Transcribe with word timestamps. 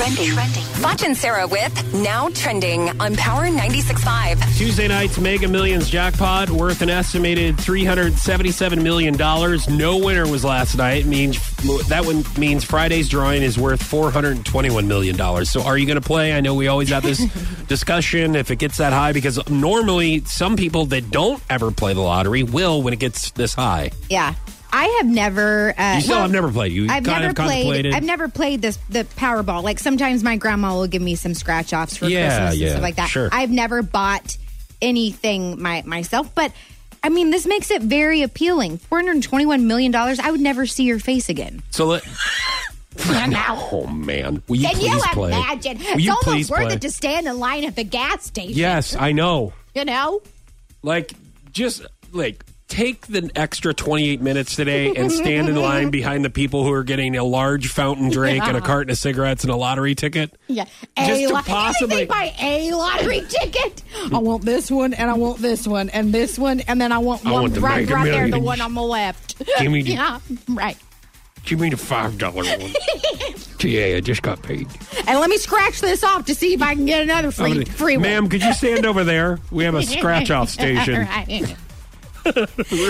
trending. 0.00 0.30
Foch 0.80 1.02
and 1.04 1.16
Sarah 1.16 1.46
with 1.46 1.94
Now 1.94 2.30
Trending 2.30 2.88
on 3.00 3.16
Power 3.16 3.46
96.5. 3.48 4.56
Tuesday 4.56 4.88
night's 4.88 5.18
Mega 5.18 5.46
Millions 5.46 5.90
jackpot 5.90 6.48
worth 6.48 6.80
an 6.80 6.88
estimated 6.88 7.56
$377 7.56 8.82
million. 8.82 9.14
No 9.78 9.98
winner 9.98 10.26
was 10.26 10.42
last 10.42 10.76
night. 10.76 11.04
Means 11.04 11.38
That 11.88 12.06
one 12.06 12.24
means 12.38 12.64
Friday's 12.64 13.10
drawing 13.10 13.42
is 13.42 13.58
worth 13.58 13.82
$421 13.82 14.86
million. 14.86 15.44
So 15.44 15.62
are 15.62 15.76
you 15.76 15.86
going 15.86 16.00
to 16.00 16.06
play? 16.06 16.32
I 16.32 16.40
know 16.40 16.54
we 16.54 16.68
always 16.68 16.88
have 16.88 17.02
this 17.02 17.18
discussion 17.68 18.36
if 18.36 18.50
it 18.50 18.56
gets 18.56 18.78
that 18.78 18.94
high 18.94 19.12
because 19.12 19.50
normally 19.50 20.20
some 20.24 20.56
people 20.56 20.86
that 20.86 21.10
don't 21.10 21.42
ever 21.50 21.70
play 21.70 21.92
the 21.92 22.00
lottery 22.00 22.42
will 22.42 22.82
when 22.82 22.94
it 22.94 23.00
gets 23.00 23.32
this 23.32 23.52
high. 23.54 23.90
Yeah. 24.08 24.34
I 24.72 24.86
have 24.98 25.06
never. 25.06 25.74
Uh, 25.78 25.94
You 25.96 26.00
still 26.02 26.14
well, 26.14 26.22
have 26.22 26.30
never 26.32 26.50
played. 26.50 26.72
You 26.72 26.84
I've 26.84 27.04
kind 27.04 27.20
never 27.22 27.26
of 27.30 27.34
contemplated. 27.36 27.84
played. 27.86 27.94
I've 27.94 28.04
never 28.04 28.28
played 28.28 28.62
this 28.62 28.78
the 28.88 29.04
Powerball. 29.04 29.62
Like 29.62 29.78
sometimes 29.78 30.22
my 30.22 30.36
grandma 30.36 30.74
will 30.76 30.86
give 30.86 31.02
me 31.02 31.14
some 31.16 31.34
scratch 31.34 31.72
offs 31.74 31.96
for 31.96 32.06
Yeah, 32.08 32.28
Christmas 32.38 32.56
yeah, 32.58 32.66
and 32.66 32.70
stuff 32.72 32.82
like 32.82 32.96
that. 32.96 33.08
sure. 33.08 33.28
I've 33.32 33.50
never 33.50 33.82
bought 33.82 34.36
anything 34.82 35.60
my, 35.60 35.82
myself, 35.86 36.34
but 36.34 36.52
I 37.02 37.08
mean 37.08 37.30
this 37.30 37.46
makes 37.46 37.70
it 37.70 37.82
very 37.82 38.22
appealing. 38.22 38.78
Four 38.78 38.98
hundred 38.98 39.22
twenty 39.22 39.46
one 39.46 39.66
million 39.66 39.90
dollars. 39.92 40.18
I 40.18 40.30
would 40.30 40.40
never 40.40 40.66
see 40.66 40.84
your 40.84 40.98
face 40.98 41.28
again. 41.28 41.62
so 41.70 41.86
let. 41.86 42.02
Oh 43.08 43.86
man! 43.86 44.42
Will 44.48 44.56
you 44.56 44.68
Can 44.68 44.76
please 44.76 44.92
you 44.92 45.00
play? 45.12 45.30
imagine? 45.32 45.78
Will 45.78 45.86
it's 45.98 46.08
almost 46.08 46.24
please 46.24 46.50
worth 46.50 46.64
play? 46.66 46.74
it 46.74 46.80
to 46.82 46.90
stand 46.90 47.26
in 47.26 47.38
line 47.38 47.64
at 47.64 47.76
the 47.76 47.84
gas 47.84 48.24
station. 48.26 48.52
Yes, 48.58 48.94
I 48.96 49.12
know. 49.12 49.52
You 49.74 49.84
know? 49.84 50.20
Like, 50.82 51.12
just 51.52 51.82
like 52.12 52.44
take 52.70 53.06
the 53.08 53.30
extra 53.34 53.74
28 53.74 54.20
minutes 54.22 54.54
today 54.56 54.94
and 54.94 55.10
stand 55.12 55.48
in 55.48 55.56
line 55.56 55.90
behind 55.90 56.24
the 56.24 56.30
people 56.30 56.64
who 56.64 56.72
are 56.72 56.84
getting 56.84 57.16
a 57.16 57.24
large 57.24 57.68
fountain 57.68 58.08
drink 58.10 58.42
and 58.44 58.56
a 58.56 58.60
carton 58.60 58.90
of 58.90 58.96
cigarettes 58.96 59.42
and 59.44 59.52
a 59.52 59.56
lottery 59.56 59.94
ticket. 59.94 60.34
Yeah. 60.46 60.64
Just 60.96 61.20
to 61.22 61.34
lo- 61.34 61.42
possibly- 61.42 62.02
You 62.02 62.06
think 62.06 62.08
they 62.10 62.14
buy 62.14 62.34
a 62.40 62.72
lottery 62.74 63.20
ticket? 63.28 63.82
I 64.12 64.18
want 64.18 64.44
this 64.44 64.70
one, 64.70 64.94
and 64.94 65.10
I 65.10 65.14
want 65.14 65.38
this 65.40 65.66
one, 65.66 65.90
and 65.90 66.14
this 66.14 66.38
one, 66.38 66.60
and 66.60 66.80
then 66.80 66.92
I 66.92 66.98
want 66.98 67.26
I 67.26 67.32
one 67.32 67.42
want 67.42 67.54
the 67.54 67.60
right, 67.60 67.88
right 67.90 68.04
there, 68.04 68.30
the 68.30 68.38
one 68.38 68.60
on 68.60 68.74
the 68.74 68.82
left. 68.82 69.42
Give 69.58 69.70
me 69.70 69.82
the- 69.82 69.92
yeah, 69.92 70.20
right. 70.48 70.78
Give 71.44 71.58
me 71.58 71.70
the 71.70 71.76
five 71.76 72.18
dollar 72.18 72.44
one. 72.44 72.70
yeah, 73.60 73.96
I 73.96 74.00
just 74.00 74.22
got 74.22 74.42
paid. 74.42 74.68
And 75.08 75.18
let 75.18 75.28
me 75.30 75.38
scratch 75.38 75.80
this 75.80 76.04
off 76.04 76.26
to 76.26 76.34
see 76.34 76.52
if 76.54 76.62
I 76.62 76.74
can 76.74 76.84
get 76.86 77.02
another 77.02 77.30
free, 77.30 77.52
gonna- 77.54 77.66
free 77.66 77.96
one. 77.96 78.02
Ma'am, 78.02 78.28
could 78.28 78.42
you 78.42 78.52
stand 78.54 78.86
over 78.86 79.04
there? 79.04 79.40
We 79.50 79.64
have 79.64 79.74
a 79.74 79.82
scratch 79.82 80.30
off 80.30 80.50
station. 80.50 81.08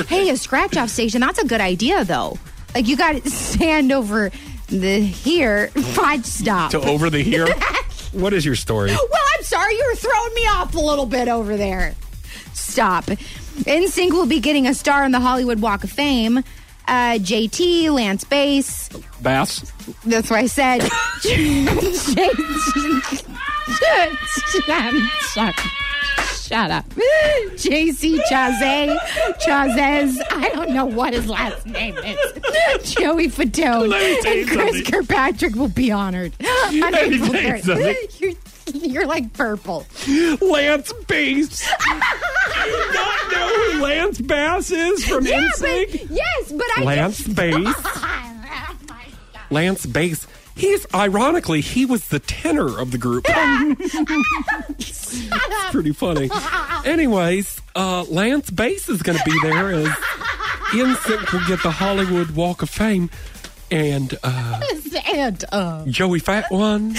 Hey, 0.06 0.30
a 0.30 0.36
scratch 0.36 0.77
off 0.77 0.91
station. 0.91 1.20
That's 1.20 1.38
a 1.38 1.46
good 1.46 1.60
idea, 1.60 2.05
though. 2.05 2.38
Like 2.74 2.86
you 2.86 2.96
got 2.96 3.22
to 3.22 3.30
stand 3.30 3.92
over 3.92 4.30
the 4.69 5.00
here. 5.00 5.70
I'd 6.00 6.24
stop. 6.24 6.70
To 6.72 6.80
over 6.80 7.10
the 7.10 7.22
here. 7.22 7.47
What 8.12 8.32
is 8.32 8.44
your 8.44 8.56
story? 8.56 8.91
Well, 8.91 9.08
I'm 9.38 9.44
sorry, 9.44 9.72
you 9.72 9.86
were 9.88 9.94
throwing 9.94 10.34
me 10.34 10.41
off 10.48 10.74
a 10.74 10.80
little 10.80 11.06
bit 11.06 11.28
over 11.28 11.56
there. 11.56 11.94
Stop. 12.55 13.05
NSYNC 13.05 14.10
will 14.10 14.27
be 14.27 14.41
getting 14.41 14.66
a 14.66 14.74
star 14.74 15.05
on 15.05 15.12
the 15.12 15.20
Hollywood 15.20 15.60
Walk 15.60 15.84
of 15.84 15.92
Fame. 15.92 16.38
Uh, 16.88 17.19
JT, 17.19 17.88
Lance 17.92 18.25
Bass. 18.25 18.88
Bass. 19.22 19.72
That's 20.04 20.28
what 20.28 20.41
I 20.41 20.47
said. 20.47 20.82
Shut, 25.32 25.54
shut 26.50 26.70
up. 26.72 26.84
JC 27.54 28.18
Chazé. 28.28 28.98
Chazez. 29.46 30.18
I 30.32 30.48
don't 30.52 30.70
know 30.70 30.84
what 30.84 31.12
his 31.12 31.28
last 31.28 31.64
name 31.64 31.96
is. 31.98 32.16
Joey 32.94 33.28
Fatone. 33.28 33.88
Let 33.88 34.26
And 34.26 34.48
Chris 34.48 34.74
something. 34.76 34.84
Kirkpatrick 34.92 35.54
will 35.54 35.68
be 35.68 35.92
honored. 35.92 36.32
on 36.44 36.72
me 36.72 36.82
April 36.82 37.30
tell 37.30 37.42
you 37.42 37.52
3rd. 37.52 37.62
something. 37.62 37.96
You're, 38.74 38.90
you're 38.90 39.06
like 39.06 39.32
purple. 39.32 39.86
Lance 40.40 40.92
Bass. 41.06 41.60
Do 41.68 42.68
you 42.68 42.92
not 42.94 43.32
know 43.32 43.72
who 43.72 43.82
Lance 43.82 44.20
Bass 44.20 44.70
is 44.72 45.04
from 45.06 45.26
Yeah, 45.26 45.41
NSYNC? 45.56 45.92
but, 46.08 46.10
yes, 46.10 46.52
but 46.52 46.66
I 46.78 46.82
Lance 46.82 47.28
Bass. 47.28 47.75
Oh 47.76 48.96
Lance 49.50 49.86
Bass. 49.86 50.26
He's 50.56 50.87
ironically 50.94 51.61
he 51.61 51.87
was 51.87 52.09
the 52.09 52.19
tenor 52.19 52.78
of 52.78 52.91
the 52.91 52.99
group. 52.99 53.25
Pretty 55.72 55.93
funny. 55.93 56.31
Anyways, 56.84 57.61
uh, 57.75 58.03
Lance 58.05 58.50
Bass 58.50 58.88
is 58.88 59.03
going 59.03 59.19
to 59.19 59.25
be 59.25 59.38
there 59.43 59.71
as 59.71 59.88
NSYNC 60.71 61.33
will 61.33 61.47
get 61.47 61.62
the 61.62 61.71
Hollywood 61.71 62.33
Walk 62.33 62.62
of 62.62 62.71
Fame, 62.71 63.11
and 63.71 64.16
uh, 64.22 64.61
and 65.12 65.44
uh, 65.53 65.84
Joey 65.87 66.19
Fat 66.19 66.50
One 66.50 66.97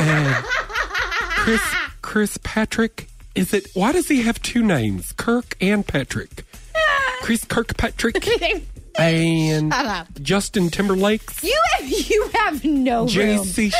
and 0.00 0.44
Chris 0.44 1.60
Chris 2.02 2.38
Patrick. 2.42 3.08
Is 3.34 3.54
it? 3.54 3.68
Why 3.74 3.92
does 3.92 4.08
he 4.08 4.22
have 4.22 4.40
two 4.42 4.62
names, 4.62 5.12
Kirk 5.12 5.56
and 5.60 5.86
Patrick? 5.86 6.44
Chris 7.22 7.44
Kirkpatrick 7.44 8.16
and 8.98 9.72
Shut 9.72 9.86
up. 9.86 10.08
Justin 10.22 10.68
Timberlake's. 10.70 11.42
you 11.42 11.58
have 11.74 11.88
you 11.88 12.30
have 12.34 12.64
no 12.64 13.00
room. 13.00 13.08
JC 13.08 13.70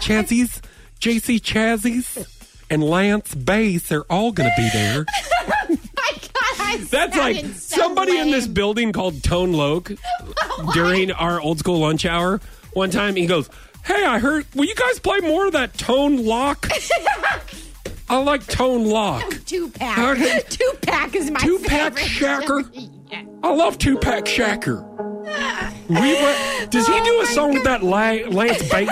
Chazzies, 0.00 0.60
JC 1.00 1.40
Chazzies, 1.40 2.26
and 2.70 2.82
Lance 2.84 3.34
Bass. 3.34 3.88
They're 3.88 4.04
all 4.10 4.32
going 4.32 4.50
to 4.50 4.56
be 4.56 4.68
there. 4.72 5.06
My 5.48 6.12
God, 6.58 6.80
That's 6.88 7.16
like 7.16 7.36
so 7.44 7.52
somebody 7.82 8.18
in 8.18 8.30
this 8.30 8.46
building 8.46 8.92
called 8.92 9.22
Tone 9.22 9.52
Loke 9.52 9.92
during 10.74 11.12
our 11.12 11.40
old 11.40 11.58
school 11.58 11.78
lunch 11.80 12.04
hour. 12.04 12.40
One 12.72 12.90
time 12.90 13.16
he 13.16 13.26
goes, 13.26 13.48
Hey, 13.84 14.04
I 14.04 14.18
heard, 14.18 14.46
will 14.54 14.64
you 14.64 14.74
guys 14.74 14.98
play 14.98 15.18
more 15.20 15.46
of 15.46 15.52
that 15.52 15.74
Tone 15.78 16.24
Lock? 16.24 16.68
I 18.08 18.18
like 18.18 18.46
Tone 18.46 18.84
Lock. 18.86 19.24
Two 19.46 19.70
pack. 19.70 20.48
Two 20.50 20.72
pack 20.82 21.14
is 21.14 21.30
my 21.30 21.40
Two 21.40 21.58
pack 21.60 21.94
favorite. 21.96 22.66
shacker. 22.66 22.90
I 23.42 23.54
love 23.54 23.78
Two 23.78 23.98
Pack 23.98 24.24
Shacker. 24.24 24.84
Ah. 25.28 25.74
We 25.88 25.96
were, 25.96 26.66
does 26.70 26.86
he 26.86 27.00
do 27.00 27.20
a 27.20 27.22
oh 27.22 27.24
song 27.34 27.54
with 27.54 27.64
that 27.64 27.82
La- 27.82 28.28
Lance 28.28 28.68
Bass? 28.70 28.88